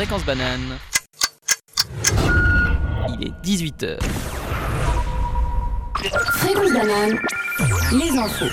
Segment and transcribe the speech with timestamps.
[0.00, 0.78] Fréquence banane.
[3.10, 3.98] Il est 18h.
[6.38, 7.18] Fréquence banane,
[7.92, 8.46] les infos.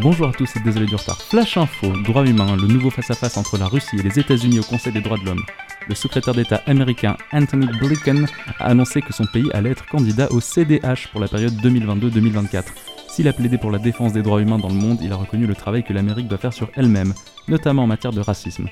[0.00, 1.22] Bonjour à tous et désolé du retard.
[1.22, 4.92] Flash Info, droit humain, le nouveau face-à-face entre la Russie et les États-Unis au Conseil
[4.92, 5.44] des droits de l'homme.
[5.86, 8.26] Le secrétaire d'État américain Anthony Blinken
[8.58, 12.93] a annoncé que son pays allait être candidat au CDH pour la période 2022-2024.
[13.14, 15.46] S'il a plaidé pour la défense des droits humains dans le monde, il a reconnu
[15.46, 17.14] le travail que l'Amérique doit faire sur elle-même,
[17.46, 18.68] notamment en matière de racisme.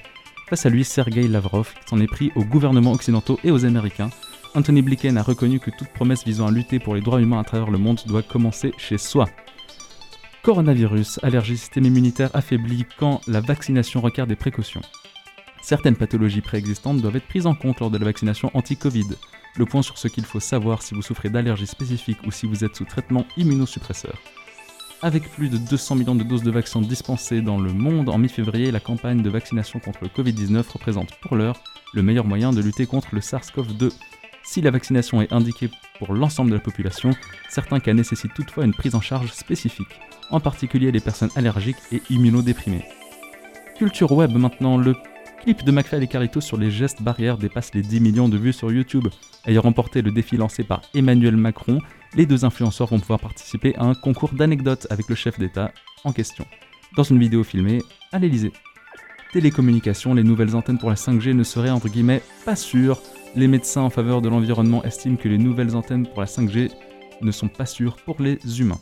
[0.48, 4.10] Face à lui, Sergei Lavrov s'en est pris aux gouvernements occidentaux et aux Américains.
[4.56, 7.44] Anthony Blinken a reconnu que toute promesse visant à lutter pour les droits humains à
[7.44, 9.28] travers le monde doit commencer chez soi.
[10.42, 14.82] Coronavirus, allergie, système immunitaire affaibli quand la vaccination requiert des précautions.
[15.62, 19.06] Certaines pathologies préexistantes doivent être prises en compte lors de la vaccination anti-Covid.
[19.56, 22.64] Le point sur ce qu'il faut savoir si vous souffrez d'allergies spécifiques ou si vous
[22.64, 24.18] êtes sous traitement immunosuppresseur.
[25.02, 28.70] Avec plus de 200 millions de doses de vaccins dispensées dans le monde en mi-février,
[28.70, 31.60] la campagne de vaccination contre le Covid-19 représente pour l'heure
[31.92, 33.92] le meilleur moyen de lutter contre le SARS-CoV-2.
[34.44, 37.10] Si la vaccination est indiquée pour l'ensemble de la population,
[37.48, 42.00] certains cas nécessitent toutefois une prise en charge spécifique, en particulier les personnes allergiques et
[42.08, 42.84] immunodéprimées.
[43.76, 44.94] Culture web maintenant, le
[45.42, 48.52] clip de McFly et Carito sur les gestes barrières dépasse les 10 millions de vues
[48.52, 49.08] sur YouTube.
[49.44, 51.80] Ayant remporté le défi lancé par Emmanuel Macron,
[52.14, 55.72] les deux influenceurs vont pouvoir participer à un concours d'anecdotes avec le chef d'État
[56.04, 56.46] en question,
[56.96, 57.82] dans une vidéo filmée
[58.12, 58.52] à l'Elysée.
[59.32, 63.00] Télécommunications, les nouvelles antennes pour la 5G ne seraient entre guillemets pas sûres.
[63.34, 66.70] Les médecins en faveur de l'environnement estiment que les nouvelles antennes pour la 5G
[67.20, 68.80] ne sont pas sûres pour les humains.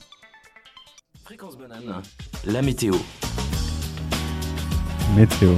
[1.25, 2.03] Fréquence banane,
[2.45, 2.95] la météo.
[5.17, 5.55] Météo.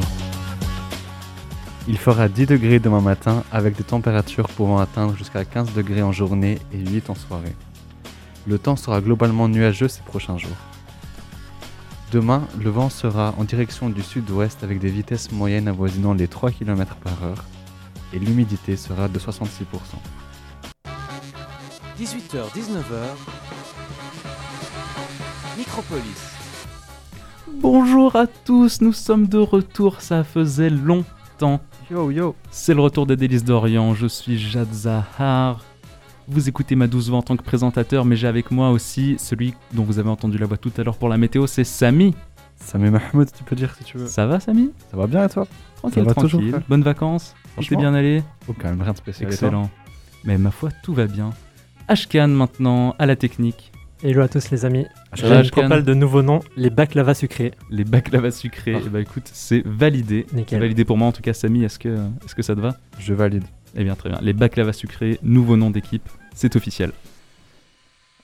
[1.89, 6.13] Il fera 10 degrés demain matin avec des températures pouvant atteindre jusqu'à 15 degrés en
[6.13, 7.57] journée et 8 en soirée.
[8.47, 10.57] Le temps sera globalement nuageux ces prochains jours.
[12.13, 16.53] Demain, le vent sera en direction du sud-ouest avec des vitesses moyennes avoisinant les 3
[16.53, 17.45] km par heure
[18.13, 19.33] et l'humidité sera de 66%.
[21.99, 22.93] 18h, 19h.
[25.59, 26.33] Micropolis.
[27.61, 31.61] Bonjour à tous, nous sommes de retour, ça faisait longtemps.
[31.91, 35.65] Yo yo C'est le retour des délices d'Orient, je suis Jad Zahar.
[36.29, 39.55] Vous écoutez ma douce voix en tant que présentateur, mais j'ai avec moi aussi celui
[39.73, 42.15] dont vous avez entendu la voix tout à l'heure pour la météo, c'est Samy.
[42.57, 44.07] Samy Mahmoud, tu peux dire si tu veux.
[44.07, 44.71] Ça va Samy?
[44.91, 45.47] Ça va bien et toi?
[45.77, 46.63] Tranquille, va tranquille.
[46.69, 48.23] Bonnes vacances Tu t'es bien allé?
[48.49, 49.31] Oh, quand même rien de spécial.
[49.31, 49.69] Excellent.
[50.25, 51.31] Mais ma foi, tout va bien.
[51.89, 53.73] Ashkan maintenant, à la technique.
[54.05, 54.87] Hello à tous les amis.
[55.15, 57.53] Je propale de nouveaux noms, les baklava sucrés.
[57.71, 58.81] Les baklava sucrés, Ah.
[58.85, 60.27] eh ben, écoute, c'est validé.
[60.29, 60.61] C'est Nickel.
[60.61, 62.77] validé pour moi en tout cas, Samy, est-ce que, est que ça te va?
[62.99, 63.45] Je valide.
[63.77, 64.19] Eh bien, très bien.
[64.21, 66.91] Les baklava sucrés, nouveau nom d'équipe, c'est officiel.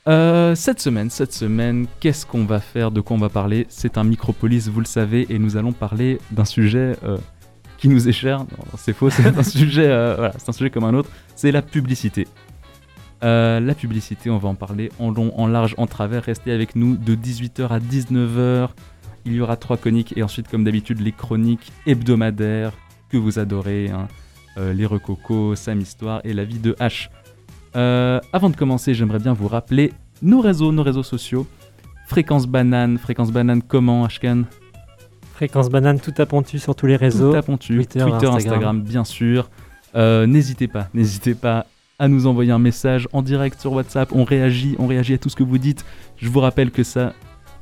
[0.09, 2.91] Euh, cette semaine, cette semaine, qu'est-ce qu'on va faire?
[2.91, 3.66] De quoi on va parler?
[3.69, 7.19] C'est un micropolis, vous le savez, et nous allons parler d'un sujet euh,
[7.77, 8.39] qui nous est cher.
[8.41, 11.10] Non, c'est faux, c'est un sujet, euh, voilà, c'est un sujet comme un autre.
[11.37, 12.27] C'est la publicité.
[13.25, 16.23] Euh, la publicité, on va en parler en long, en large, en travers.
[16.25, 18.71] Restez avec nous de 18h à 19h.
[19.25, 22.73] Il y aura trois chroniques et ensuite, comme d'habitude, les chroniques hebdomadaires
[23.11, 23.91] que vous adorez.
[23.91, 24.09] hein.
[24.57, 27.11] Euh, les recocos, Sam Histoire et la vie de H.
[27.77, 29.93] Euh, avant de commencer, j'aimerais bien vous rappeler
[30.23, 31.47] nos réseaux, nos réseaux sociaux.
[32.07, 34.45] Fréquence Banane, Fréquence Banane comment, Ashkan
[35.34, 37.31] Fréquence banane tout à pontu sur tous les réseaux.
[37.31, 38.34] Tout à Pontu, Twitter, Twitter, Instagram.
[38.37, 38.83] Instagram.
[38.83, 39.49] bien sûr.
[39.95, 41.67] N'hésitez pas, n'hésitez pas
[41.98, 44.10] à nous envoyer un message en direct sur WhatsApp.
[44.12, 45.84] On réagit, on réagit à tout ce que vous dites.
[46.16, 47.12] Je vous rappelle que ça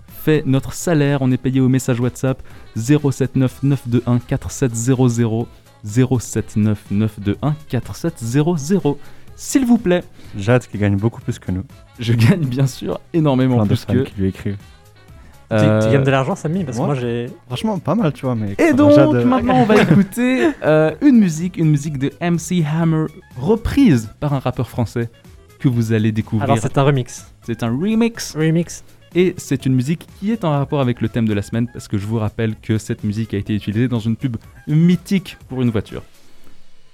[0.08, 1.22] fait notre salaire.
[1.22, 2.42] On est payé au message WhatsApp
[2.76, 5.46] 079 921 4700
[5.84, 8.98] 079 921 4700.
[9.38, 10.02] S'il vous plaît,
[10.36, 11.64] Jade qui gagne beaucoup plus que nous.
[11.98, 13.98] je gagne bien sûr énormément Plein de plus fans que.
[14.00, 14.56] qui lui écrivent.
[15.48, 17.26] Tu, Euh, tu gagnes de l'argent Samy Parce que moi j'ai...
[17.46, 18.54] Franchement, pas mal, tu vois, mais.
[18.58, 23.06] Et donc, euh, maintenant, on va écouter euh, une musique, une musique de MC Hammer,
[23.38, 25.08] reprise par un rappeur français
[25.60, 26.44] que vous allez découvrir.
[26.50, 27.26] Alors c'est un remix.
[27.42, 28.84] c'est un remix Remix.
[29.14, 31.88] et c'est une musique qui est en rapport avec le thème de la semaine parce
[31.88, 35.62] que je vous rappelle que cette musique a été utilisée dans une pub mythique pour
[35.62, 36.02] une voiture.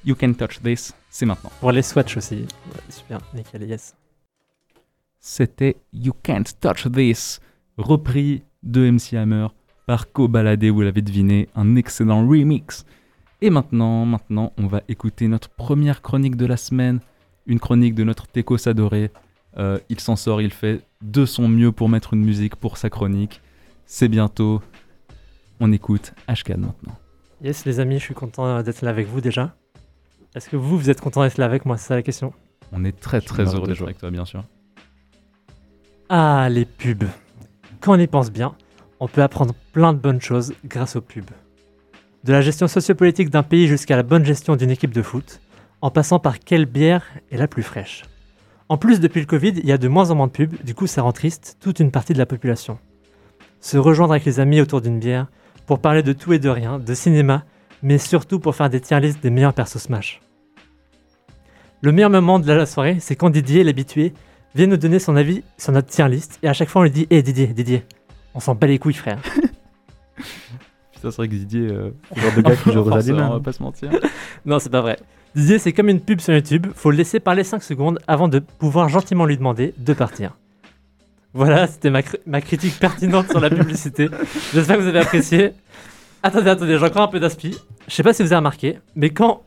[0.05, 1.50] You can touch this, c'est maintenant.
[1.60, 2.34] Pour les Swatch aussi.
[2.37, 3.94] Ouais, super, nickel, yes.
[5.20, 7.40] C'était You Can't Touch This,
[7.82, 9.49] repris de MC Hammer
[9.87, 12.84] par Kobalade, vous l'avez deviné, un excellent remix.
[13.40, 17.00] Et maintenant, maintenant, on va écouter notre première chronique de la semaine,
[17.46, 19.11] une chronique de notre Tekos adoré.
[19.58, 22.88] Euh, il s'en sort, il fait de son mieux pour mettre une musique pour sa
[22.88, 23.40] chronique.
[23.84, 24.62] C'est bientôt.
[25.61, 26.96] On écoute Ashkan maintenant.
[27.43, 29.55] Yes les amis, je suis content euh, d'être là avec vous déjà.
[30.34, 31.76] Est-ce que vous, vous êtes content d'être là avec moi?
[31.76, 32.32] C'est ça la question.
[32.70, 33.88] On est très très heureux de d'être joie.
[33.88, 34.44] avec toi, bien sûr.
[36.08, 37.05] Ah, les pubs.
[37.82, 38.55] Quand on y pense bien,
[39.00, 41.32] on peut apprendre plein de bonnes choses grâce aux pubs.
[42.23, 45.40] De la gestion sociopolitique d'un pays jusqu'à la bonne gestion d'une équipe de foot,
[45.81, 48.05] en passant par quelle bière est la plus fraîche.
[48.69, 50.76] En plus, depuis le Covid, il y a de moins en moins de pubs, du
[50.76, 52.79] coup ça rend triste toute une partie de la population.
[53.61, 55.26] Se rejoindre avec les amis autour d'une bière
[55.67, 57.44] pour parler de tout et de rien, de cinéma,
[57.82, 60.20] mais surtout pour faire des tier lists des meilleurs persos Smash.
[61.81, 64.14] Le meilleur moment de la soirée, c'est quand Didier, l'habitué,
[64.54, 66.90] vient nous donner son avis sur notre tier list, et à chaque fois on lui
[66.90, 67.84] dit Hé Didier, Didier,
[68.34, 69.19] on s'en bat les couilles frère.
[70.93, 71.69] Putain, c'est vrai que Didier.
[71.70, 73.90] euh, Le genre de gars qui joue aux on va pas se mentir.
[74.46, 74.99] non, c'est pas vrai.
[75.34, 78.38] Didier, c'est comme une pub sur YouTube, faut le laisser parler 5 secondes avant de
[78.38, 80.37] pouvoir gentiment lui demander de partir.
[81.34, 84.08] Voilà, c'était ma, cr- ma critique pertinente sur la publicité.
[84.52, 85.52] J'espère que vous avez apprécié.
[86.22, 87.56] Attendez, attendez, j'ai encore un peu d'aspi.
[87.88, 89.43] Je sais pas si vous avez remarqué, mais quand.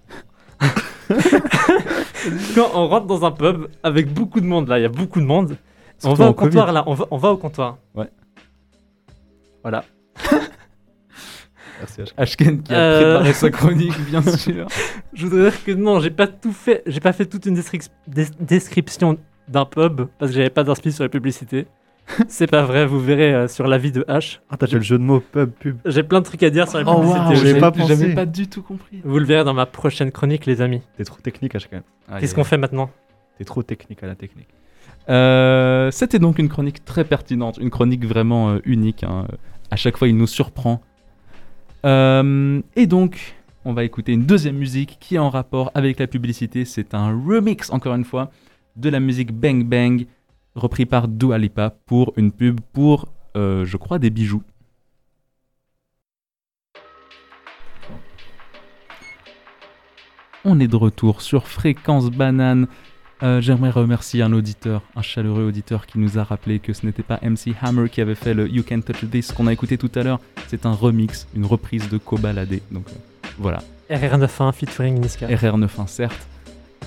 [2.56, 5.19] Quand on rentre dans un pub avec beaucoup de monde, là, il y a beaucoup
[5.19, 5.57] de monde.
[6.04, 6.75] On va au comptoir, Covid.
[6.75, 7.77] là, on va, on va au comptoir.
[7.95, 8.10] Ouais.
[9.63, 9.83] Voilà.
[11.80, 12.01] Merci.
[12.18, 13.01] Ashken qui a Euh.
[13.16, 14.68] préparé sa chronique, bien sûr.
[15.13, 16.83] Je voudrais dire que non, j'ai pas tout fait.
[16.86, 19.18] J'ai pas fait toute une descrip- des- description
[19.48, 21.68] d'un pub parce que j'avais pas d'inspi sur la publicité.
[22.28, 24.40] C'est pas vrai, vous verrez euh, sur la vie de H.
[24.50, 25.78] Ah, t'as fait le jeu de mots pub, pub.
[25.86, 27.19] J'ai plein de trucs à dire sur la Oh publicité.
[27.19, 27.88] waouh, j'avais pas pensé.
[27.88, 29.02] j'avais pas du tout compris.
[29.04, 30.81] Vous le verrez dans ma prochaine chronique, les amis.
[30.98, 31.68] T'es trop technique, H.
[32.19, 32.90] Qu'est-ce qu'on fait maintenant?
[33.38, 34.48] T'es trop technique à la technique.
[35.10, 39.04] Euh, C'était donc une chronique très pertinente, une chronique vraiment euh, unique.
[39.04, 39.25] hein.
[39.72, 40.81] À chaque fois, il nous surprend.
[41.86, 43.36] Euh, et donc,
[43.66, 46.66] on va écouter une deuxième musique qui est en rapport avec la publicité.
[46.66, 48.31] C'est un remix, encore une fois,
[48.75, 50.06] de la musique Bang Bang,
[50.56, 54.44] repris par Dua Lipa pour une pub pour, euh, je crois, des bijoux.
[60.44, 62.68] On est de retour sur Fréquence Banane.
[63.24, 67.01] Euh, J'aimerais remercier un auditeur, un chaleureux auditeur qui nous a rappelé que ce n'était
[67.01, 69.92] pas MC Hammer qui avait fait le You Can Touch This qu'on a écouté tout
[69.96, 70.19] à l'heure.
[70.48, 72.60] C'est un remix, une reprise de Kobalade.
[72.72, 73.60] Donc euh, voilà,
[73.90, 75.28] RR91 featuring Niska.
[75.28, 76.28] RR91 certes.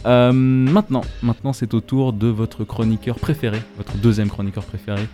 [0.06, 5.06] Euh, maintenant, maintenant c'est au tour de votre chroniqueur préféré, votre deuxième chroniqueur préféré,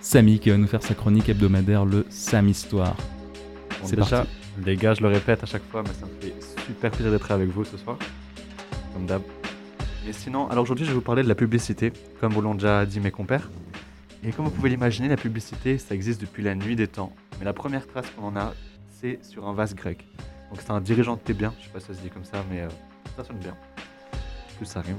[0.00, 2.96] Samy, qui va nous faire sa chronique hebdomadaire, le Sam Histoire.
[2.96, 4.14] Bon, C'est parti.
[4.66, 6.34] les gars, je le répète à chaque fois, mais ça me fait
[6.66, 7.96] super plaisir d'être avec vous ce soir.
[8.92, 9.22] Comme d'hab.
[10.04, 12.84] Mais sinon, alors aujourd'hui, je vais vous parler de la publicité, comme vous l'ont déjà
[12.84, 13.48] dit mes compères.
[14.24, 17.12] Et comme vous pouvez l'imaginer, la publicité, ça existe depuis la nuit des temps.
[17.38, 18.52] Mais la première trace qu'on en a,
[19.00, 20.04] c'est sur un vase grec.
[20.50, 22.44] Donc c'est un dirigeant de Thébain, je sais pas si ça se dit comme ça,
[22.50, 22.68] mais euh,
[23.16, 23.56] ça sonne bien.
[24.74, 24.96] Rime.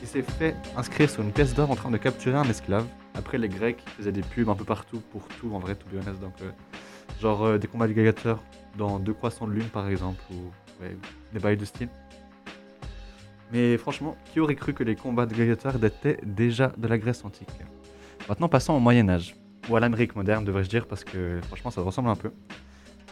[0.00, 2.86] Il s'est fait inscrire sur une pièce d'or en train de capturer un esclave.
[3.14, 6.00] Après, les Grecs faisaient des pubs un peu partout pour tout, en vrai, to be
[6.00, 6.20] honest.
[6.20, 6.50] Donc, euh,
[7.20, 8.42] genre euh, des combats de gladiateurs
[8.76, 10.50] dans deux croissants de lune, par exemple, ou
[11.32, 11.88] des bails de style.
[13.52, 17.24] Mais franchement, qui aurait cru que les combats de gladiateurs dataient déjà de la Grèce
[17.24, 17.50] antique?
[18.28, 19.34] Maintenant, passons au Moyen Âge,
[19.68, 22.30] ou à l'Amérique moderne, devrais-je dire, parce que franchement, ça ressemble un peu.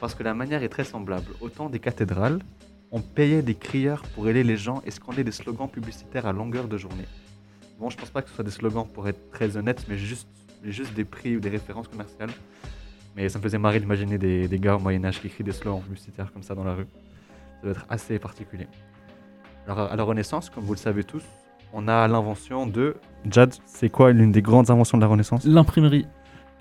[0.00, 1.32] Parce que la manière est très semblable.
[1.40, 2.40] Autant des cathédrales,
[2.90, 6.68] on payait des crieurs pour aider les gens et scander des slogans publicitaires à longueur
[6.68, 7.06] de journée.
[7.78, 10.28] Bon, je pense pas que ce soit des slogans pour être très honnête, mais juste,
[10.64, 12.30] juste des prix ou des références commerciales.
[13.16, 15.82] Mais ça me faisait marrer d'imaginer des, des gars au Moyen-Âge qui écrivent des slogans
[15.82, 16.86] publicitaires comme ça dans la rue.
[17.56, 18.66] Ça doit être assez particulier.
[19.66, 21.22] Alors, à la Renaissance, comme vous le savez tous,
[21.72, 22.94] on a l'invention de.
[23.28, 25.44] Jad, c'est quoi l'une des grandes inventions de la Renaissance?
[25.44, 26.06] L'imprimerie,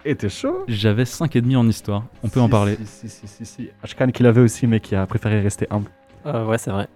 [0.04, 0.64] Et t'es chaud?
[0.68, 2.78] J'avais 5,5 en histoire, on peut en parler.
[2.86, 3.46] Si, si, si, si.
[3.46, 3.70] si.
[3.84, 5.90] Ashkan qui l'avait aussi, mais qui a préféré rester humble.
[6.26, 6.88] Euh, ouais, c'est vrai.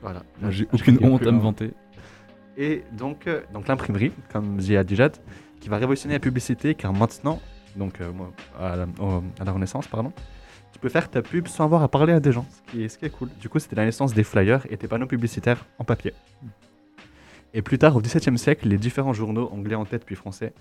[0.00, 0.22] Voilà.
[0.40, 1.72] Moi, J'ai aucune honte à me vanter.
[2.56, 5.16] Et donc, euh, donc l'imprimerie, comme dit Adjad,
[5.60, 7.40] qui va révolutionner la publicité, car maintenant,
[7.76, 10.12] donc euh, moi, à, la, au- à la Renaissance, pardon,
[10.72, 12.88] tu peux faire ta pub sans avoir à parler à des gens, ce qui est,
[12.88, 13.28] ce qui est cool.
[13.40, 16.14] Du coup, c'était la naissance des flyers et des panneaux publicitaires en papier.
[17.52, 20.52] Et plus tard, au XVIIe siècle, les différents journaux, anglais en tête puis français,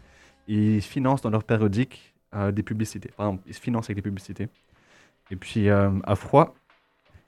[0.48, 3.12] ils financent dans leurs périodiques euh, des publicités.
[3.16, 4.48] Par exemple, ils se financent avec des publicités.
[5.32, 6.54] Et puis, euh, à froid,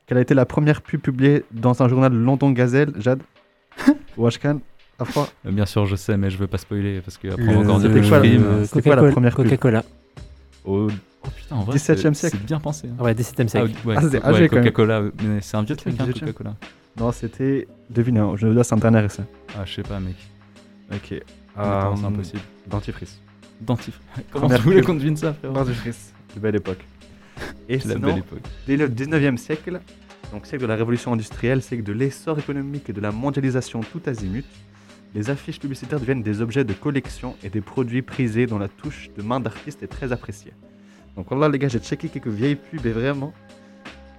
[0.07, 3.21] quelle a été la première pub publiée dans un journal London Gazelle, Jad
[4.17, 4.59] Ou Ashkan
[4.99, 7.43] À froid Euh, Bien sûr, je sais, mais je veux pas spoiler parce que après
[7.55, 9.83] on va encore dire que c'était quoi, c'était quoi la première pub Coca-Cola.
[10.65, 10.87] Au
[11.23, 12.37] Oh putain, en vrai, 17e c'est- siècle.
[12.39, 12.87] C'est bien pensé.
[12.87, 13.03] hein.
[13.03, 13.71] Ouais, 17 e Ah, siècle.
[13.87, 14.47] ouais, Ah, c'est ouais.
[14.47, 15.01] Coca-Cola,
[15.41, 16.19] c'est un vieux truc, hein, 17e.
[16.27, 16.55] Coca-Cola.
[16.99, 17.67] Non, c'était.
[17.89, 19.23] Devine, hein, je veux dire, c'est un dernier essai.
[19.57, 20.15] Ah, je sais pas, mec.
[20.93, 21.21] Ok.
[21.55, 22.41] Maintenant, c'est Euh, impossible.
[22.67, 23.19] Dentifrice.
[23.59, 23.99] Dentif.
[24.31, 25.53] Comment tu voulais qu'on devine ça, frérot?
[25.53, 26.13] Dentifrice.
[26.35, 26.85] De belle époque.
[27.69, 28.39] Et La sinon, belle époque.
[28.67, 29.79] dès le 19e siècle,
[30.31, 34.01] donc siècle de la révolution industrielle, siècle de l'essor économique et de la mondialisation tout
[34.05, 34.45] azimut,
[35.15, 39.09] les affiches publicitaires deviennent des objets de collection et des produits prisés dont la touche
[39.17, 40.53] de main d'artiste est très appréciée.
[41.15, 43.33] Donc là, les gars, j'ai checké quelques vieilles pubs et vraiment,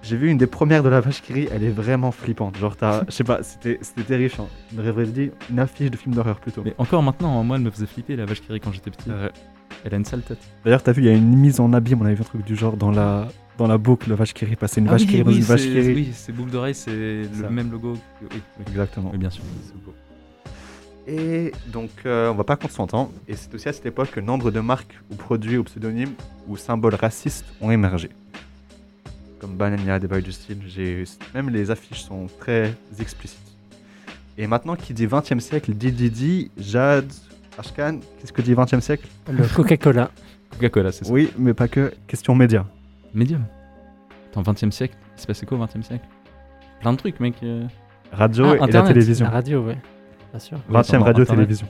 [0.01, 2.57] j'ai vu une des premières de la vache qui rit, elle est vraiment flippante.
[2.57, 4.49] Genre, t'as, je sais pas, c'était, terrifiant.
[4.77, 6.63] On aurait dit une affiche de film d'horreur plutôt.
[6.63, 9.09] Mais encore maintenant, moi, elle me faisait flipper la vache qui rit quand j'étais petit.
[9.09, 9.29] Euh,
[9.85, 10.39] Elle a une sale tête.
[10.65, 12.43] D'ailleurs, t'as vu, il y a une mise en abîme, on avait vu un truc
[12.45, 15.07] du genre dans la, dans la boucle, vache qui rit, passer une Ah vache oui,
[15.07, 15.93] qui rit dans oui, une vache qui rit.
[15.93, 17.43] Oui, c'est boucle d'oreille, c'est Ça.
[17.43, 17.93] le même logo.
[17.93, 19.09] que- Oui, oui, Exactement.
[19.11, 19.43] oui, bien sûr.
[19.65, 19.93] c'est beau.
[21.07, 23.11] Et donc, euh, on va pas compter son temps.
[23.27, 26.13] Et c'est aussi à cette époque que nombre de marques ou produits ou pseudonymes
[26.47, 28.09] ou symboles racistes ont émergé.
[29.39, 30.59] Comme Banania, des bails du style.
[30.67, 33.39] j'ai- Même les affiches sont très explicites.
[34.37, 37.11] Et maintenant, qui dit 20e siècle, dit Didi, Jade,
[37.59, 40.09] Ashkan, qu'est-ce que dit 20e siècle Le Coca-Cola.
[40.51, 41.11] Coca-Cola, c'est ça.
[41.11, 41.93] Oui, mais pas que.
[42.07, 42.65] Question média.
[43.13, 43.43] Medium.
[44.31, 46.05] Attends, 20 e siècle Il s'est passé quoi au 20 e siècle?
[46.79, 47.35] Plein de trucs, mec.
[47.43, 47.65] euh.
[48.11, 48.93] Radio Ah, et la Internet.
[48.93, 49.25] télévision.
[49.25, 49.73] La radio, oui.
[50.31, 50.57] Bien sûr.
[50.69, 51.27] 20e Attends, radio, Internet.
[51.27, 51.67] télévision.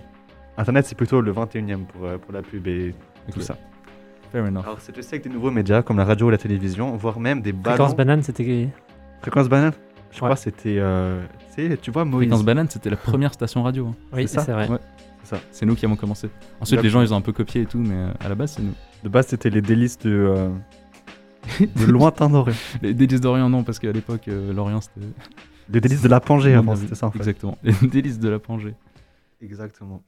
[0.58, 2.93] Internet, c'est plutôt le 21e pour, euh, pour la pub et
[3.34, 3.58] tout ça.
[4.31, 4.63] Fair enough.
[4.63, 7.41] Alors, c'est aussi avec des nouveaux médias comme la radio ou la télévision, voire même
[7.41, 7.75] des ballons.
[7.77, 8.69] Fréquence banane, c'était.
[9.22, 9.74] Fréquence banane?
[10.12, 10.19] Je Ouais.
[10.22, 10.75] crois que c'était.
[10.77, 11.24] euh,
[11.81, 12.29] tu vois, Moïse.
[12.29, 13.88] Fréquence Banane, c'était la première station radio.
[13.88, 13.96] hein.
[14.13, 14.41] Oui, C'est ça?
[14.46, 14.67] c'est vrai.
[14.69, 14.77] Ouais.
[15.51, 16.29] C'est nous qui avons commencé.
[16.59, 18.53] Ensuite, les gens, ils ont un peu copié et tout, mais euh, à la base,
[18.53, 18.73] c'est nous.
[19.03, 20.09] De base, c'était les délices de.
[20.11, 20.49] euh,
[21.59, 22.53] de lointain doré.
[22.81, 25.07] Les délices d'Orient, non, parce qu'à l'époque, euh, l'Orient, c'était.
[25.71, 27.19] Les délices de la Pangée avant, c'était ça en fait.
[27.19, 27.57] Exactement.
[27.63, 28.73] Les délices de la Pangée.
[29.39, 30.01] Exactement.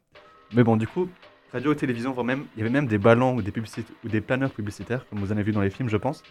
[0.53, 1.08] Mais bon, du coup,
[1.53, 4.22] radio, télévision, voire même, il y avait même des ballons ou des, publicités, ou des
[4.22, 6.24] planeurs publicitaires, comme vous en avez vu dans les films, je pense.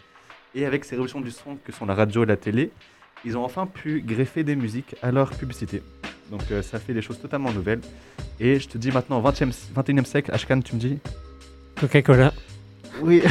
[0.53, 2.71] Et avec ces révolutions du son que sont la radio et la télé,
[3.23, 5.81] ils ont enfin pu greffer des musiques à leur publicité.
[6.31, 7.81] Donc euh, ça fait des choses totalement nouvelles.
[8.39, 10.97] Et je te dis maintenant, au 20e, 21e siècle, Ashkan, tu me dis
[11.79, 12.33] Coca-Cola.
[13.01, 13.21] Oui,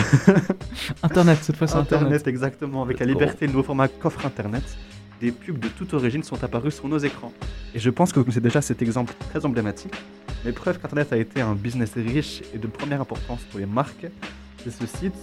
[1.02, 2.28] Internet, cette fois, c'est Internet, Internet.
[2.28, 2.82] exactement.
[2.82, 4.62] Avec la liberté, le nouveau format coffre Internet,
[5.20, 7.32] des pubs de toute origine sont apparues sur nos écrans.
[7.74, 9.94] Et je pense que vous connaissez déjà cet exemple très emblématique.
[10.44, 14.06] Mais preuve qu'Internet a été un business riche et de première importance pour les marques,
[14.64, 15.14] c'est ce site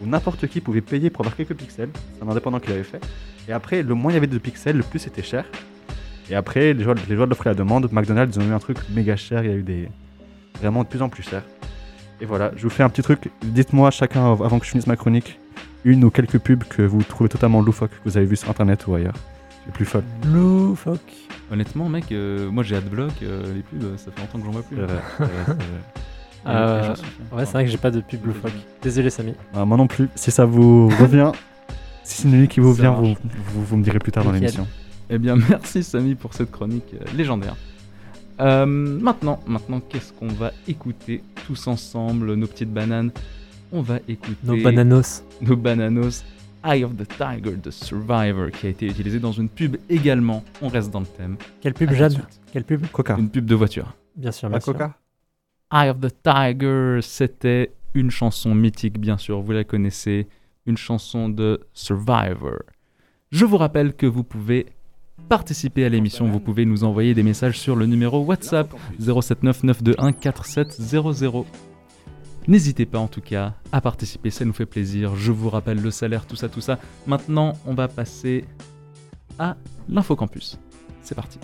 [0.00, 1.90] où n'importe qui pouvait payer pour avoir quelques pixels.
[2.16, 3.04] C'est un indépendant qui l'avait fait.
[3.48, 5.44] Et après, le moins il y avait de pixels, le plus c'était cher.
[6.30, 8.52] Et après, les joueurs, les joueurs de l'offre et la demande, McDonald's, ils ont eu
[8.52, 9.88] un truc méga cher, il y a eu des.
[10.60, 11.42] vraiment de plus en plus cher.
[12.20, 13.30] Et voilà, je vous fais un petit truc.
[13.42, 15.38] Dites-moi chacun, av- avant que je finisse ma chronique,
[15.84, 18.86] une ou quelques pubs que vous trouvez totalement loufoques, que vous avez vu sur internet
[18.86, 19.14] ou ailleurs.
[19.66, 20.04] Les plus folles.
[20.32, 21.00] Loufoque.
[21.50, 24.62] Honnêtement, mec, euh, moi j'ai Adblock, euh, les pubs, ça fait longtemps que j'en vois
[24.62, 24.76] plus.
[24.76, 25.56] C'est vrai, c'est vrai, c'est vrai.
[26.46, 26.94] Euh.
[27.32, 28.52] Ouais, c'est vrai que j'ai pas de pub loufoque.
[28.82, 29.32] Désolé, Samy.
[29.54, 30.10] Ah, moi non plus.
[30.14, 31.32] Si ça vous revient,
[32.02, 33.14] si c'est une nuit qui vous Ça vient, vous,
[33.46, 34.66] vous, vous me direz plus tard dans l'émission.
[35.10, 37.56] Eh bien, merci Samy pour cette chronique euh, légendaire.
[38.40, 43.10] Euh, maintenant, maintenant, qu'est-ce qu'on va écouter tous ensemble, nos petites bananes?
[43.72, 45.22] On va écouter Nos bananos.
[45.40, 46.24] nos bananos.
[46.64, 50.42] Eye of the Tiger de Survivor, qui a été utilisé dans une pub également.
[50.62, 51.36] On reste dans le thème.
[51.60, 52.16] Quelle pub, Jade?
[52.52, 52.86] Quelle pub?
[52.90, 53.16] Coca.
[53.18, 53.94] Une pub de voiture.
[54.16, 54.72] Bien sûr, La bien sûr.
[54.72, 54.96] Coca
[55.72, 60.26] Eye of the Tiger, c'était une chanson mythique, bien sûr, vous la connaissez,
[60.66, 62.58] une chanson de Survivor.
[63.30, 64.66] Je vous rappelle que vous pouvez
[65.28, 70.12] participer à l'émission, vous pouvez nous envoyer des messages sur le numéro WhatsApp 079 921
[70.12, 71.44] 4700.
[72.46, 75.16] N'hésitez pas en tout cas à participer, ça nous fait plaisir.
[75.16, 76.78] Je vous rappelle le salaire, tout ça, tout ça.
[77.06, 78.44] Maintenant, on va passer
[79.38, 79.56] à
[79.88, 80.58] l'infocampus.
[81.02, 81.38] C'est parti.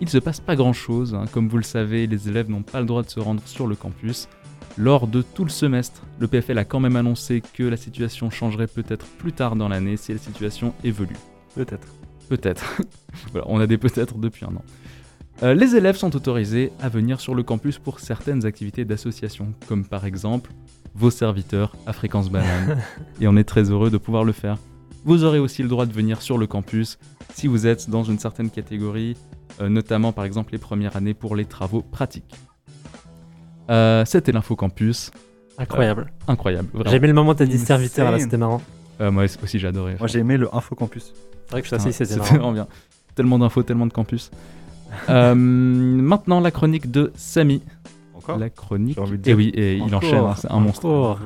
[0.00, 1.24] Il se passe pas grand chose, hein.
[1.32, 3.76] comme vous le savez, les élèves n'ont pas le droit de se rendre sur le
[3.76, 4.28] campus.
[4.76, 8.66] Lors de tout le semestre, le PFL a quand même annoncé que la situation changerait
[8.66, 11.16] peut-être plus tard dans l'année si la situation évolue.
[11.54, 11.95] Peut-être.
[12.28, 12.80] Peut-être.
[13.32, 14.62] voilà, on a des peut-être depuis un an.
[15.42, 19.84] Euh, les élèves sont autorisés à venir sur le campus pour certaines activités d'association, comme
[19.84, 20.50] par exemple
[20.94, 22.78] vos serviteurs à fréquence banane.
[23.20, 24.56] et on est très heureux de pouvoir le faire.
[25.04, 26.98] Vous aurez aussi le droit de venir sur le campus
[27.34, 29.16] si vous êtes dans une certaine catégorie,
[29.60, 32.34] euh, notamment par exemple les premières années pour les travaux pratiques.
[33.70, 35.10] Euh, C'était l'info campus,
[35.58, 36.12] Incroyable.
[36.28, 36.68] incroyable.
[36.86, 38.60] J'ai aimé le moment où t'as dit serviteur, là, c'était marrant.
[39.00, 39.96] Euh, moi aussi j'ai adoré.
[39.98, 41.12] Moi j'ai aimé le Infocampus.
[41.12, 42.66] C'est vrai que ça c'était vraiment bien.
[43.14, 44.30] Tellement d'infos, tellement de campus.
[45.10, 47.60] Euh, maintenant, la chronique de Samy.
[48.14, 48.94] Encore La chronique.
[48.94, 50.86] J'ai envie de Et dire oui, et il enchaîne, hein, c'est un monstre.
[50.86, 51.20] Encore.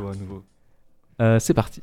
[1.20, 1.82] Euh, c'est parti.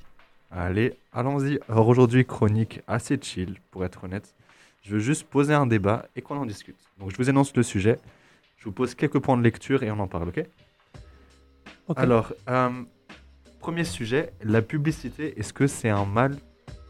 [0.51, 1.59] Allez, allons-y.
[1.69, 4.33] Alors aujourd'hui, chronique assez chill, pour être honnête.
[4.81, 6.77] Je veux juste poser un débat et qu'on en discute.
[6.99, 7.99] Donc je vous énonce le sujet.
[8.57, 10.43] Je vous pose quelques points de lecture et on en parle, ok?
[11.89, 11.97] Ok.
[11.99, 12.69] Alors, euh,
[13.59, 16.37] premier sujet, la publicité, est-ce que c'est un mal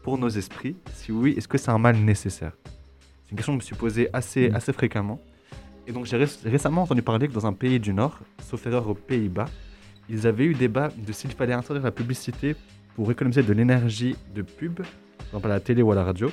[0.08, 2.52] pour nos esprits Si oui, est-ce que c'est un mal nécessaire?
[3.24, 4.54] C'est une question que je me suis posée assez, Mm.
[4.54, 5.20] assez fréquemment.
[5.86, 8.88] Et donc j'ai réc- récemment entendu parler que dans un pays du Nord, sauf erreur
[8.88, 9.44] aux Pays-Bas,
[10.08, 12.56] ils avaient eu débat de s'il fallait interdire la publicité
[12.96, 16.30] pour économiser de l'énergie de pub, par exemple à la télé ou à la radio,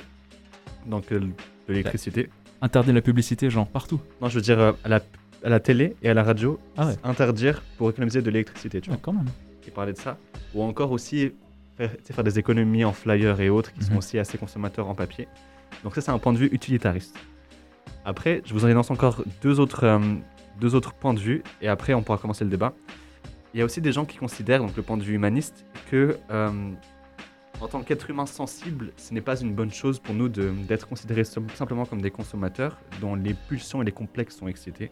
[0.86, 1.20] donc de
[1.68, 2.30] l'électricité.
[2.62, 4.00] Interdire la publicité, genre partout.
[4.22, 5.00] Non, je veux dire euh, à la,
[5.44, 6.94] à la télé et à la radio, Ah ouais.
[7.04, 9.26] interdire pour économiser de l'électricité, tu vois quand même.
[9.60, 10.16] qui parlait de ça,
[10.54, 11.32] ou encore aussi
[11.76, 13.98] faire, faire des économies en flyers et autres qui sont Mhm.
[13.98, 15.28] aussi assez consommateurs en papier.
[15.84, 17.16] Donc ça, c'est un point de vue utilitariste.
[18.04, 19.98] Après, je vous en énonce encore deux autres, euh,
[20.60, 22.72] deux autres points de vue, et après, on pourra commencer le débat.
[23.54, 26.18] il y a aussi des gens qui considèrent, donc le point de vue humaniste, que
[26.30, 26.70] euh,
[27.62, 31.24] en tant qu'être humain sensible, ce n'est pas une bonne chose pour nous d'être considérés
[31.24, 34.90] sim- simplement comme des consommateurs dont les pulsions et les complexes sont excités.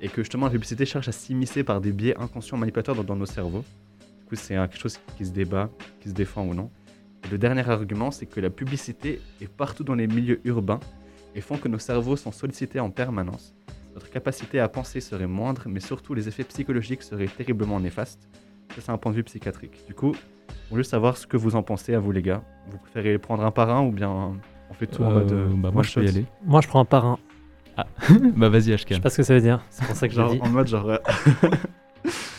[0.00, 3.16] Et que justement la publicité cherche à s'immiscer par des biais inconscients manipulateurs dans, dans
[3.16, 3.64] nos cerveaux.
[4.36, 6.70] C'est euh, quelque chose qui se débat, qui se défend ou non.
[7.24, 10.80] Et le dernier argument, c'est que la publicité est partout dans les milieux urbains
[11.34, 13.54] et font que nos cerveaux sont sollicités en permanence.
[13.94, 18.28] Notre capacité à penser serait moindre, mais surtout les effets psychologiques seraient terriblement néfastes.
[18.74, 19.84] Ça, c'est un point de vue psychiatrique.
[19.86, 20.12] Du coup,
[20.70, 22.42] on veut savoir ce que vous en pensez à vous, les gars.
[22.70, 24.10] Vous préférez les prendre un par un ou bien
[24.70, 25.32] on fait tout en Euh, mode.
[25.32, 26.24] euh, bah, one moi, je peux y aller.
[26.44, 27.18] Moi, je prends un par un.
[28.36, 28.96] bah, vas-y, Je Ashkan.
[28.96, 29.62] sais pas ce que ça veut dire.
[29.70, 30.40] C'est pour ça que je Genre, dis.
[30.40, 30.90] en mode genre.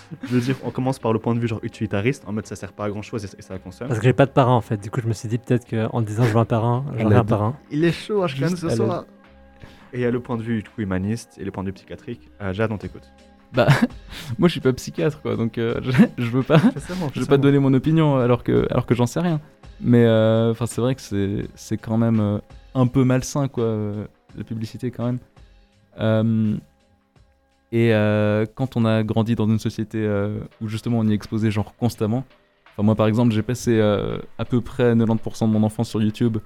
[0.24, 2.56] je veux dire, on commence par le point de vue genre utilitariste, en mode ça
[2.56, 3.88] sert pas à grand chose et, et ça consomme.
[3.88, 4.78] Parce que j'ai pas de parrain en fait.
[4.78, 7.16] Du coup, je me suis dit peut-être qu'en disant je veux un parrain, j'en ai
[7.16, 7.56] un parrain.
[7.72, 9.06] Il est chaud, Ashkan, ce soir.
[9.94, 11.70] Et il y a le point de vue du coup humaniste et le point de
[11.70, 12.30] vue psychiatrique.
[12.42, 13.10] Euh, Jade, on t'écoute.
[14.38, 16.60] Moi, je suis pas psychiatre, quoi, donc euh, je, je veux pas.
[17.14, 19.40] Je vais pas donner mon opinion alors que, alors que j'en sais rien.
[19.82, 22.38] Mais euh, enfin, c'est vrai que c'est, c'est quand même euh,
[22.74, 24.06] un peu malsain, quoi, euh,
[24.38, 25.06] la publicité quand
[25.98, 26.60] même.
[27.76, 31.14] Et euh, quand on a grandi dans une société euh, où justement on y est
[31.14, 32.24] exposé genre constamment.
[32.72, 36.02] Enfin, moi, par exemple, j'ai passé euh, à peu près 90% de mon enfance sur
[36.02, 36.38] YouTube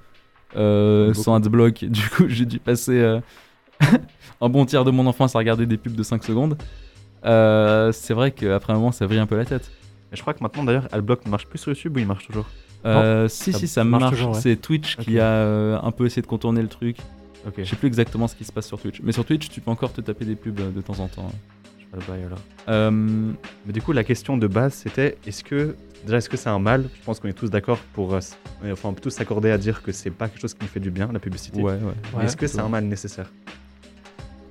[0.56, 1.86] euh, sans adblock.
[1.88, 3.20] Du coup, j'ai dû passer euh,
[4.42, 6.58] un bon tiers de mon enfance à regarder des pubs de 5 secondes.
[7.26, 9.70] Euh, c'est vrai qu'après un moment, ça vrille un peu la tête.
[10.12, 12.26] Et je crois que maintenant d'ailleurs, Adblock ne marche plus sur YouTube ou il marche
[12.26, 12.48] toujours?
[12.88, 14.16] Euh, si, ça si, ça marche marche.
[14.16, 14.42] toujours, ouais.
[14.42, 16.98] C'est Twitch qui a euh, un peu essayé de contourner le truc.
[17.48, 19.00] Ok, Je sais plus exactement ce qui se passe sur Twitch.
[19.02, 21.32] Mais sur Twitch, tu peux encore te taper des pubs euh, de temps en temps.
[21.78, 22.40] je sais pas le bail alors.
[22.68, 22.92] Euh,
[23.66, 26.60] Mais du coup, la question de base, c'était est-ce que déjà est-ce que c'est un
[26.60, 26.90] mal?
[27.00, 28.20] Je pense qu'on est tous d'accord pour, euh,
[28.72, 30.80] enfin, on peut tous s'accorder à dire que c'est pas quelque chose qui nous fait
[30.82, 31.62] du bien, la publicité.
[31.62, 31.74] ouais,
[32.16, 32.26] ouais.
[32.26, 33.32] Est-ce que c'est un mal nécessaire?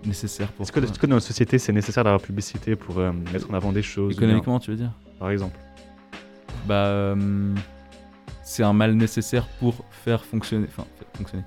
[0.05, 0.63] Nécessaire pour.
[0.63, 3.51] Est-ce que, est-ce que dans notre société, c'est nécessaire d'avoir la publicité pour euh, mettre
[3.51, 4.93] en avant des choses bien- Économiquement, tu veux dire?
[5.19, 5.59] Par exemple
[6.67, 6.75] Bah.
[6.87, 7.55] euh,
[8.45, 10.67] c'est un mal nécessaire pour faire fonctionner.
[10.71, 11.45] Enfin, faire fonctionner.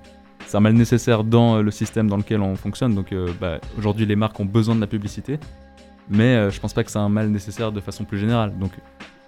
[0.52, 2.94] C'est un mal nécessaire dans euh, le système dans lequel on fonctionne.
[2.94, 5.38] Donc, euh, bah, aujourd'hui, les marques ont besoin de la publicité.
[6.10, 8.52] Mais euh, je pense pas que c'est un mal nécessaire de façon plus générale.
[8.58, 8.72] Donc,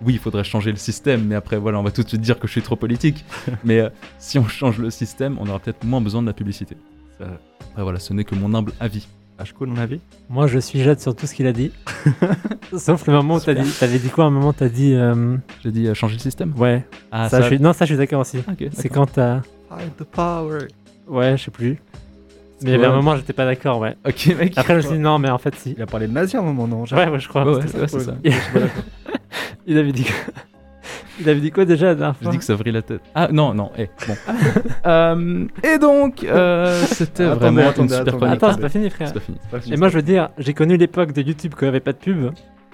[0.03, 1.25] oui, il faudrait changer le système.
[1.25, 3.25] Mais après, voilà, on va tout de suite dire que je suis trop politique.
[3.65, 6.77] mais euh, si on change le système, on aura peut-être moins besoin de la publicité.
[7.19, 9.09] Après, voilà, ce n'est que mon humble avis.
[9.39, 10.01] Ashko, mon avis?
[10.29, 11.73] Moi, je suis Jade sur tout ce qu'il a dit.
[12.77, 15.39] Sauf le moment où t'as dit, t'avais dit quoi à un moment T'as dit euh,
[15.63, 16.53] J'ai dit euh, changer le système?
[16.59, 16.87] Ouais.
[17.11, 17.59] Ah, ça, je suis...
[17.59, 18.41] Non, ça, je suis d'accord aussi.
[18.47, 19.41] Ah, ok, C'est quand t'as.
[19.71, 20.69] Fight the power
[21.09, 21.79] Ouais, je sais plus.
[22.63, 23.97] Mais il y avait un moment, j'étais pas d'accord, ouais.
[24.07, 24.55] Ok, mec.
[24.57, 25.75] Après, je me suis dit non, mais en fait, si.
[25.77, 27.45] Il a parlé de nazi à un moment, non Ouais, ouais, je crois.
[27.45, 28.15] Ouais, ouais, C'était ouais, c'est ça.
[29.67, 30.15] Il avait dit quoi
[31.21, 33.01] Il avait dit quoi déjà la dernière Je fois dis que ça vrille la tête.
[33.15, 34.15] Ah non, non, eh, bon.
[34.87, 38.33] Euh, et donc, euh, c'était vraiment attendez, une super attendez.
[38.33, 39.09] Attends, c'est pas fini, frère.
[39.09, 39.39] C'est pas fini.
[39.41, 41.65] C'est pas fini, Et moi, je veux dire, j'ai connu l'époque de YouTube quand il
[41.67, 42.33] n'y avait pas de pub.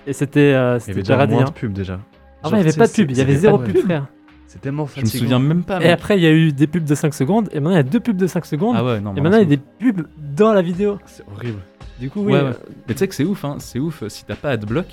[0.09, 1.45] Et c'était euh, il y avait déjà déjà moins hein.
[1.45, 2.01] de pubs déjà.
[2.43, 4.07] Ah ouais, il n'y avait pas de pub, il y avait zéro pub, frère.
[4.53, 5.23] C'est tellement Je me fatigant.
[5.23, 5.81] souviens même pas.
[5.81, 7.49] Et après, il y a eu des pubs de 5 secondes.
[7.53, 8.75] Et maintenant, il y a deux pubs de 5 secondes.
[8.77, 9.15] Ah ouais, non.
[9.15, 10.99] et maintenant, il y a des pubs dans la vidéo.
[11.07, 11.61] C'est horrible.
[12.01, 12.33] Du coup, oui.
[12.33, 12.47] Ouais, ouais.
[12.49, 12.53] euh,
[12.89, 13.57] Mais tu sais que c'est ouf, hein.
[13.61, 14.03] C'est ouf.
[14.09, 14.87] Si t'as pas AdBlock,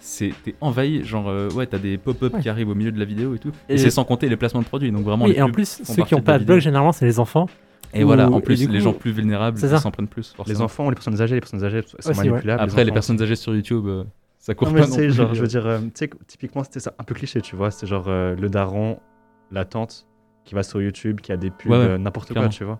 [0.00, 1.04] c'est t'es envahi.
[1.04, 2.40] Genre, euh, ouais, t'as des pop-up Ouais.
[2.40, 3.52] qui arrivent au milieu de la vidéo et tout.
[3.68, 4.90] Et, Et- c'est sans compter les placements de produits.
[4.90, 5.26] Donc vraiment.
[5.26, 6.60] oui, les et en plus, ceux qui n'ont pas de blog, vidéo.
[6.64, 7.46] généralement, c'est les enfants.
[7.94, 8.28] Et voilà.
[8.28, 10.34] En plus, les coup- gens plus vulnérables, s'en prennent plus.
[10.48, 12.28] Les enfants, les personnes âgées, les personnes âgées sont Aussi, ouais.
[12.30, 12.60] manipulables.
[12.60, 14.02] Après, les personnes âgées sur YouTube, euh,
[14.46, 15.12] ça court Non, mais pas tu non plus.
[15.12, 17.72] genre, je veux dire, euh, tu sais, typiquement, c'était ça, un peu cliché, tu vois.
[17.72, 19.00] C'est genre euh, le daron,
[19.50, 20.06] la tante
[20.44, 22.78] qui va sur YouTube, qui a des pubs, Ouais, ouais, euh, n'importe quoi, tu vois.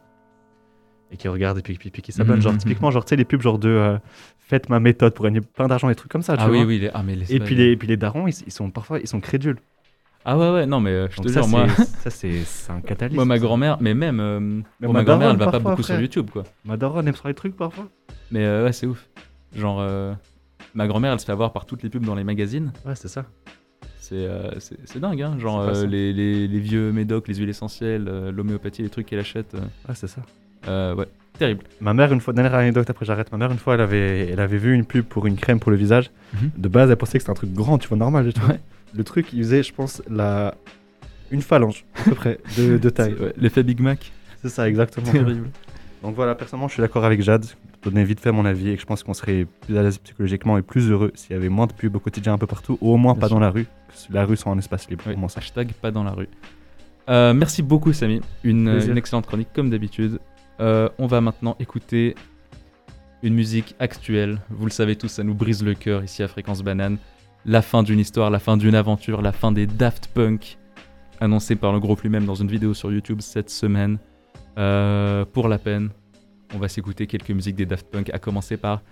[1.11, 2.37] Et qui regarde et puis, puis, puis qui s'abonne.
[2.37, 3.99] Mhm, genre, mhm, typiquement, genre, tu sais, les pubs, genre de euh,
[4.39, 6.57] faites ma méthode pour gagner plein d'argent, des trucs comme ça, tu Ah vois.
[6.59, 6.79] oui, oui.
[6.79, 9.01] les- Ah, mais les Et puis, les, et puis les darons, ils, ils sont parfois
[9.01, 9.57] ils sont crédules.
[10.25, 10.67] Ah ouais, ouais.
[10.67, 11.67] Non, mais euh, je Donc te ça, jure, moi.
[12.01, 13.17] ça, c'est un catalyse.
[13.17, 14.39] Moi, ma grand-mère, mais même, euh,
[14.81, 16.01] Mais ma ma grand-mère, elle va pas beaucoup sur.
[16.01, 16.45] YouTube, quoi.
[16.65, 17.89] Ma daronne aime sur les trucs parfois.
[18.31, 19.09] Mais euh, ouais, c'est ouf.
[19.57, 20.15] Genre, euh,
[20.77, 22.71] ma grand-mère, elle se fait avoir par toutes les pubs dans les magazines.
[22.85, 23.25] Ouais, c'est ça.
[23.99, 24.51] C'est euh,
[25.01, 25.37] dingue, hein.
[25.41, 29.19] Genre, euh, les, les, les vieux médocs, les huiles essentielles, euh, l'homéopathie, les trucs qu'elle
[29.19, 29.55] achète.
[29.55, 30.21] Ouais, c'est ça.
[30.95, 31.07] ouais,
[31.39, 31.65] terrible.
[31.81, 33.33] Ma mère, une fois, dernière anecdote, après j'arrête.
[33.33, 35.73] Ma mère, une fois, elle avait, elle avait vu une pub pour une crème pour
[35.73, 36.11] le visage.
[36.35, 36.51] Mhm.
[36.57, 38.33] De base, elle pensait que c'était un truc grand, tu vois, normal.
[38.33, 38.51] tu vois.
[38.51, 38.61] Ouais.
[38.95, 40.55] Le truc, il faisait, je pense, la...
[41.33, 43.15] une phalange, à peu près, de, de taille.
[43.15, 44.13] Ouais, L'effet Big Mac.
[44.43, 45.11] C'est ça, exactement.
[45.11, 45.49] Terrible.
[46.03, 47.47] Donc voilà, personnellement, je suis d'accord avec Jade.
[47.87, 50.59] Donner vite fait mon avis, et que je pense qu'on serait plus à l'aise psychologiquement
[50.59, 52.93] et plus heureux s'il y avait moins de pubs au quotidien un peu partout, ou
[52.93, 53.37] au moins Bien pas sûr.
[53.37, 53.69] dans la rue.
[54.11, 55.05] La rue soit un espace libre.
[55.07, 55.39] Oui, pour moi, ça.
[55.39, 56.29] hashtag pas dans la rue.
[57.09, 58.21] Euh, merci beaucoup, Samy.
[58.43, 60.19] Une excellente chronique, comme d'habitude.
[60.59, 62.17] Euh, on va maintenant écouter
[63.23, 64.41] une musique actuelle.
[64.51, 66.99] Vous le savez tous, ça nous brise le cœur ici à Fréquence Banane.
[67.45, 70.59] La fin d'une histoire, la fin d'une aventure, la fin des Daft Punk,
[71.21, 73.99] annoncée par le groupe lui-même dans une vidéo sur YouTube cette semaine.
[74.59, 75.91] Euh, pour la peine,
[76.55, 78.83] on va s'écouter quelques musiques des Daft Punk, à commencer par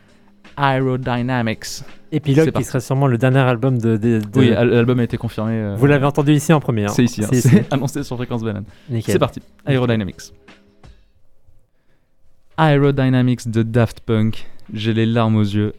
[0.56, 1.82] Aerodynamics.
[2.12, 3.96] Épilogue qui serait sûrement le dernier album de.
[3.96, 5.52] de- de- Oui, al- l'album a été confirmé.
[5.52, 6.84] euh, Vous l'avez entendu ici en premier.
[6.84, 6.88] hein.
[6.88, 8.64] C'est ici, hein, C'est annoncé sur Fréquence Banane.
[9.02, 10.32] C'est parti, Aerodynamics.
[12.56, 15.72] Aerodynamics de Daft Punk, j'ai les larmes aux yeux.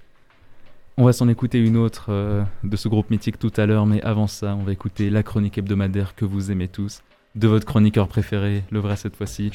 [0.97, 4.01] On va s'en écouter une autre euh, de ce groupe mythique tout à l'heure, mais
[4.01, 7.01] avant ça, on va écouter la chronique hebdomadaire que vous aimez tous,
[7.35, 9.51] de votre chroniqueur préféré, le vrai cette fois-ci.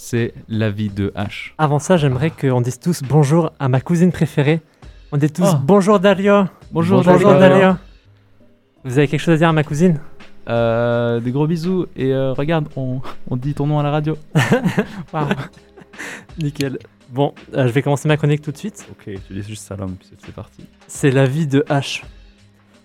[0.00, 1.54] C'est la vie de H.
[1.58, 4.60] Avant ça, j'aimerais qu'on dise tous bonjour à ma cousine préférée.
[5.10, 5.56] On dit tous Oh.
[5.60, 6.48] bonjour Dalia.
[6.70, 7.48] Bonjour, Bonjour Dalia.
[7.48, 7.78] Dalia.
[8.84, 9.98] Vous avez quelque chose à dire à ma cousine
[10.48, 14.16] Euh, des gros bisous et euh, regarde, on, on dit ton nom à la radio.
[15.12, 15.26] Waouh.
[16.38, 16.78] Nickel.
[17.10, 18.86] Bon, euh, je vais commencer ma chronique tout de suite.
[18.92, 20.64] Ok, tu dis juste salam, puis c'est- C'est parti.
[20.86, 22.04] C'est la vie de H.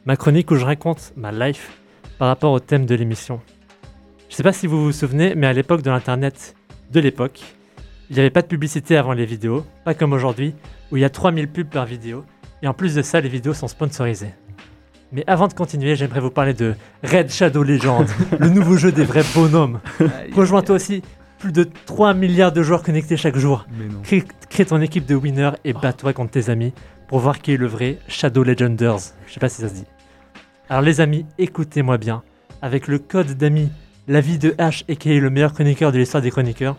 [0.08, 1.78] Ma chronique où je raconte ma life
[2.17, 3.39] par rapport au thème de l'émission.
[4.30, 6.56] Je sais pas si vous vous souvenez, mais à l'époque de l'internet
[6.91, 7.41] de l'époque,
[8.10, 10.54] il n'y avait pas de publicité avant les vidéos, pas comme aujourd'hui
[10.91, 12.24] où il y a 3000 pubs par vidéo,
[12.62, 14.34] et en plus de ça, les vidéos sont sponsorisées.
[15.12, 18.08] Mais avant de continuer, j'aimerais vous parler de Red Shadow Legend,
[18.39, 19.80] le nouveau jeu des vrais bonhommes.
[20.34, 21.04] Rejoins-toi aussi,
[21.39, 23.67] plus de 3 milliards de joueurs connectés chaque jour.
[24.50, 26.74] Crée ton équipe de winners et bats-toi contre tes amis
[27.08, 29.00] pour voir qui est le vrai Shadow Legenders.
[29.28, 29.86] Je sais pas si ça se dit.
[30.69, 32.24] Alors les amis, écoutez-moi bien.
[32.62, 33.69] Avec le code d'amis,
[34.07, 36.75] la vie de H et qui est le meilleur chroniqueur de l'histoire des chroniqueurs,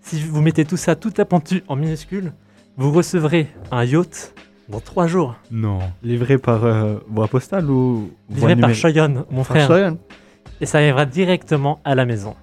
[0.00, 2.32] si vous mettez tout ça tout appentu en minuscule,
[2.76, 4.34] vous recevrez un yacht
[4.68, 5.36] dans 3 jours.
[5.50, 5.80] Non.
[6.02, 9.94] Livré par euh, voie postale ou voie Livré par Shoyon, mon Par frère.
[10.60, 12.34] Et ça arrivera directement à la maison.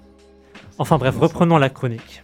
[0.78, 2.22] Enfin bref, reprenons la chronique.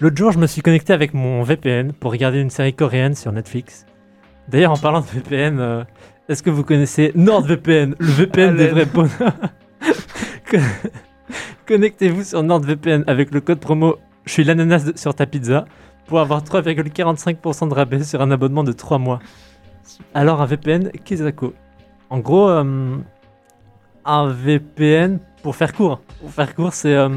[0.00, 3.32] L'autre jour, je me suis connecté avec mon VPN pour regarder une série coréenne sur
[3.32, 3.84] Netflix.
[4.48, 5.84] D'ailleurs, en parlant de VPN, euh,
[6.28, 9.32] est-ce que vous connaissez NordVPN, le VPN des vrais bonheurs
[11.66, 15.66] Connectez-vous sur NordVPN avec le code promo Je suis l'ananas sur ta pizza
[16.06, 19.20] pour avoir 3,45% de rabais sur un abonnement de 3 mois.
[20.14, 21.52] Alors un VPN, Kizako.
[22.10, 22.96] En gros, euh,
[24.04, 26.00] un VPN pour faire court.
[26.20, 26.94] Pour faire court, c'est.
[26.94, 27.08] euh,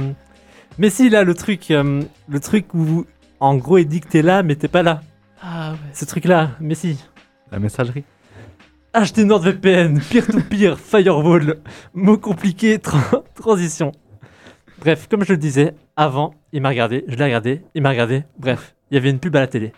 [0.78, 3.06] Mais si là, le truc, euh, le truc où
[3.39, 5.02] en gros il dit que t'es là, mais t'es pas là.
[5.41, 5.78] Ah ouais.
[5.94, 6.98] Ce truc-là, mais si.
[7.52, 8.04] La messagerie.
[8.93, 11.60] Achetez NordVPN, peer-to-peer, firewall,
[11.93, 13.93] mots compliqués, tra- transition.
[14.82, 18.23] Bref, comme je le disais, avant, il m'a regardé, je l'ai regardé, il m'a regardé,
[18.38, 19.71] bref, il y avait une pub à la télé.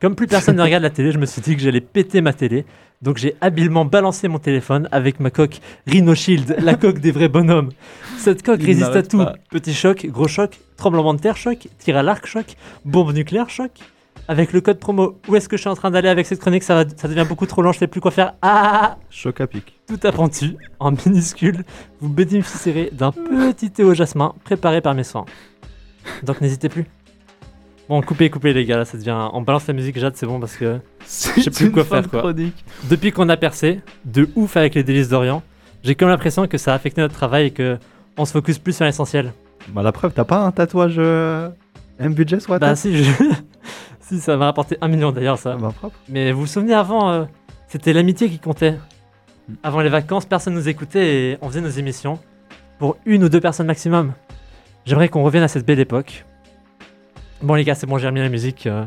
[0.00, 2.32] Comme plus personne ne regarde la télé, je me suis dit que j'allais péter ma
[2.32, 2.64] télé,
[3.02, 7.28] donc j'ai habilement balancé mon téléphone avec ma coque Rhino Shield, la coque des vrais
[7.28, 7.68] bonhommes.
[8.16, 9.34] Cette coque Il résiste à tout, pas.
[9.50, 12.46] petit choc, gros choc, tremblement de terre choc, tir à l'arc choc,
[12.86, 13.72] bombe nucléaire choc.
[14.26, 16.62] Avec le code promo, où est-ce que je suis en train d'aller avec cette chronique
[16.62, 18.34] ça, va- ça devient beaucoup trop long, je sais plus quoi faire.
[18.40, 19.78] Ah Choc à pic.
[19.86, 21.62] tout appentu, en minuscule,
[22.00, 25.26] vous bénéficierez d'un petit thé au jasmin préparé par mes soins.
[26.22, 26.86] Donc n'hésitez plus.
[27.86, 29.28] Bon, coupez, coupez les gars, là ça devient...
[29.34, 30.78] On balance la musique Jade, c'est bon parce que...
[31.36, 32.20] Je sais plus quoi faire, quoi.
[32.20, 32.64] Chronique.
[32.88, 35.42] Depuis qu'on a percé, de ouf avec les délices d'Orient,
[35.82, 37.76] j'ai comme l'impression que ça a affecté notre travail et que
[38.16, 39.34] on se focus plus sur l'essentiel.
[39.68, 41.50] Bah la preuve, t'as pas un tatouage euh,
[41.98, 43.10] M budget la Bah si, je...
[44.06, 45.54] si, ça m'a rapporté un million d'ailleurs ça.
[45.54, 45.98] Ah bah propre.
[46.08, 47.24] Mais vous vous souvenez avant, euh,
[47.68, 48.78] c'était l'amitié qui comptait.
[49.62, 52.18] Avant les vacances, personne nous écoutait et on faisait nos émissions
[52.78, 54.12] pour une ou deux personnes maximum.
[54.84, 56.24] J'aimerais qu'on revienne à cette belle époque.
[57.42, 58.66] Bon les gars, c'est bon, j'ai remis la musique.
[58.66, 58.84] euh,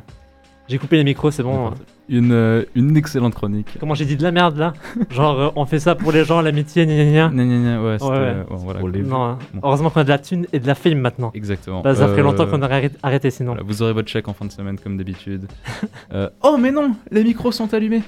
[0.68, 1.68] j'ai coupé les micros, c'est bon.
[1.68, 1.72] Euh,
[2.10, 3.68] une excellente chronique.
[3.80, 4.74] Comment j'ai dit de la merde là
[5.10, 7.30] Genre euh, on fait ça pour les gens, l'amitié, gna gna gna.
[7.30, 8.18] Gna, gna, gna, ouais, c'était, ouais.
[8.18, 8.80] euh, bon, voilà.
[8.80, 9.40] Pour les- Non, hein.
[9.54, 9.60] Bon.
[9.64, 11.32] heureusement qu'on a de la thune et de la fame maintenant.
[11.34, 11.82] Exactement.
[11.82, 13.52] Bah, ça ferait Euh, longtemps qu'on aurait arrêté- arrêté sinon.
[13.52, 15.48] voilà, vous aurez votre chèque en fin de semaine comme d'habitude.
[16.14, 18.02] Euh, oh mais non, les micros sont allumés.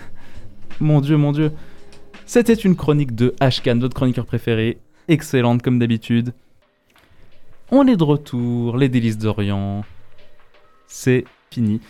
[0.80, 1.50] mon dieu, mon dieu.
[2.26, 4.78] C'était une chronique de HK, notre chroniqueur préféré.
[5.08, 6.32] Excellente comme d'habitude.
[7.70, 9.84] On est de retour, les délices d'Orient.
[10.86, 11.80] C'est fini.